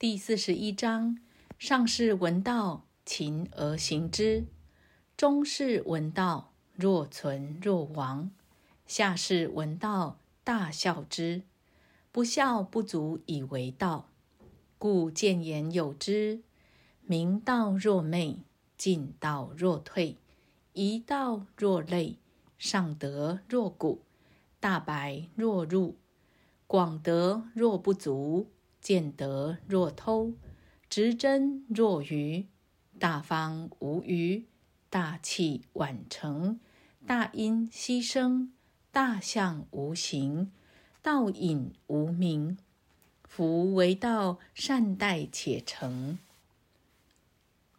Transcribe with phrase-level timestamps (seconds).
[0.00, 1.18] 第四十一章：
[1.58, 4.46] 上士闻道，勤而行之；
[5.14, 8.30] 中士闻道，若存若亡；
[8.86, 11.42] 下士闻道，大笑之。
[12.10, 14.08] 不孝不足以为道，
[14.78, 16.40] 故谏言有之：
[17.02, 18.38] 明道若昧，
[18.78, 20.16] 进道若退，
[20.72, 22.16] 一道若累，
[22.56, 24.00] 上德若谷，
[24.60, 25.98] 大白若入，
[26.66, 28.48] 广德若不足。
[28.80, 30.32] 见德若偷，
[30.88, 32.46] 执真若愚，
[32.98, 34.44] 大方无余，
[34.88, 36.58] 大器晚成，
[37.06, 38.52] 大音希声，
[38.90, 40.50] 大象无形，
[41.02, 42.56] 道隐无名。
[43.24, 46.18] 夫为道，善待且成。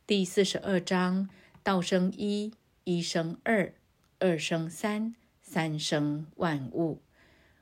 [0.08, 1.30] 第四十二章：
[1.64, 2.54] 道生一，
[2.86, 3.74] 一生二，
[4.20, 7.02] 二生三，三生万物。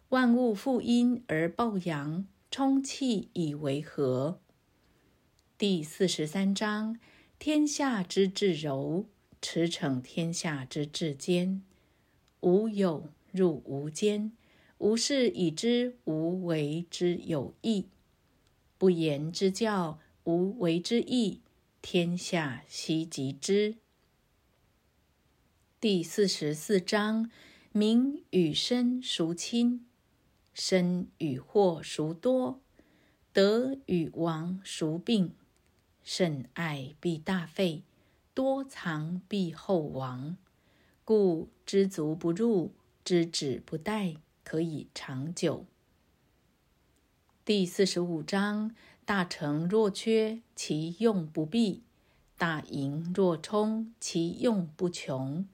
[0.10, 2.26] 万物负阴而抱阳。
[2.52, 4.40] 充气以为和。
[5.58, 7.00] 第四十三章：
[7.38, 9.06] 天下之至柔，
[9.40, 11.62] 驰骋天下之至坚。
[12.40, 14.32] 无有入无间，
[14.80, 17.86] 无事以知无为之有益。
[18.80, 21.42] 不言之教，无为之义，
[21.84, 23.76] 天下希及之。
[25.80, 27.30] 第四十四章：
[27.72, 29.86] 名与身孰亲？
[30.60, 32.60] 生与祸孰多？
[33.32, 35.34] 得与亡孰病？
[36.04, 37.84] 甚爱必大费，
[38.34, 40.36] 多藏必厚亡。
[41.06, 42.74] 故知足不入，
[43.06, 45.66] 知止不殆，可以长久。
[47.46, 51.84] 第四十五章：大成若缺，其用不弊；
[52.38, 55.46] 大盈若冲，其用不穷；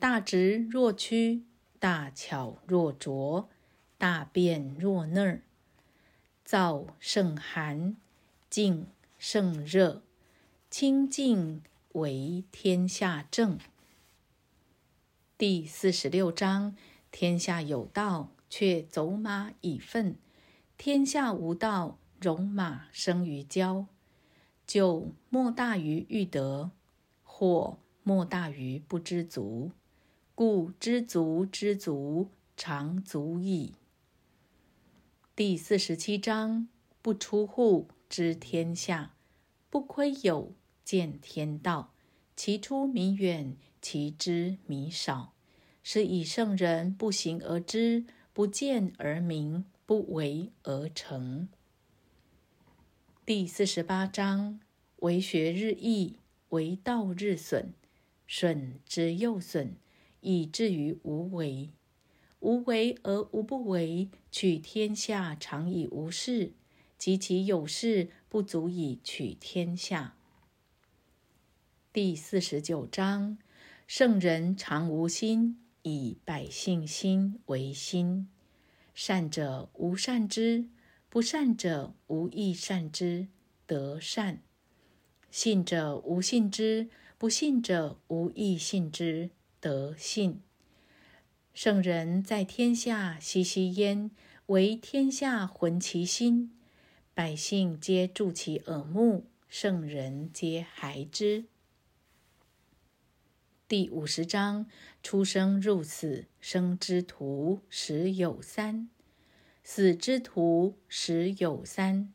[0.00, 1.44] 大直若屈，
[1.78, 3.48] 大巧若拙。
[4.00, 5.42] 大便若嫩儿，
[6.46, 7.98] 燥胜寒，
[8.48, 8.86] 静
[9.18, 10.00] 胜热，
[10.70, 11.60] 清静
[11.92, 13.58] 为天下正。
[15.36, 16.74] 第四十六章：
[17.10, 20.14] 天下有道，却走马以粪；
[20.78, 23.84] 天下无道，戎马生于郊。
[24.66, 26.70] 就莫大于欲得，
[27.22, 29.72] 或莫大于不知足。
[30.34, 33.74] 故知足知足，常足矣。
[35.40, 36.68] 第四十七章：
[37.00, 39.14] 不出户知天下，
[39.70, 40.52] 不窥有
[40.84, 41.94] 见天道。
[42.36, 45.32] 其出弥远，其知弥少。
[45.82, 51.48] 是以圣人不行而知，不见而明，不为而成。
[53.24, 54.60] 第四十八章：
[54.96, 56.16] 为学日益，
[56.50, 57.72] 为道日损。
[58.28, 59.74] 损之又损，
[60.20, 61.70] 以至于无为。
[62.40, 66.52] 无为而无不为，取天下常以无事；
[66.98, 70.16] 及其有事，不足以取天下。
[71.92, 73.36] 第四十九章：
[73.86, 78.28] 圣人常无心，以百姓心为心。
[78.94, 80.68] 善者无善之，
[81.08, 83.28] 不善者无亦善之，
[83.66, 84.36] 得善；
[85.30, 89.30] 信者无信之，不信者无亦信之，
[89.60, 90.40] 得信。
[91.62, 94.10] 圣人在天下熙熙焉，
[94.46, 96.58] 为天下浑其心。
[97.12, 101.44] 百姓皆助其耳目，圣人皆孩之。
[103.68, 104.64] 第五十章：
[105.02, 108.88] 出生入死，生之徒十有三；
[109.62, 112.10] 死之徒十有三。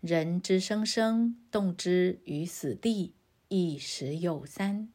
[0.00, 3.12] 人之生生，动之于死地，
[3.46, 4.88] 亦十有三。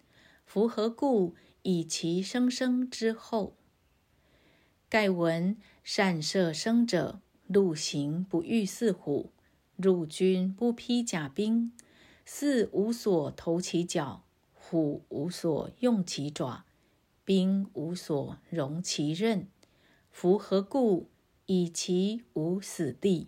[0.45, 1.35] 夫何故？
[1.61, 3.55] 以其生生之后。
[4.89, 9.31] 盖闻善射生者，陆行不遇四虎；
[9.75, 11.73] 入军不披甲兵。
[12.23, 16.63] 四无所投其脚，虎无所用其爪，
[17.25, 19.49] 兵无所容其刃。
[20.09, 21.09] 夫何故？
[21.47, 23.27] 以其无死地。